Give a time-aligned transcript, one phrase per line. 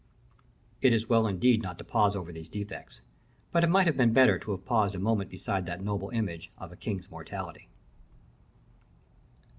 [0.81, 3.01] "It is well, indeed, not to pause over these defects;
[3.51, 6.51] but it might have been better to have paused a moment beside that noble image
[6.57, 7.69] of a king's mortality.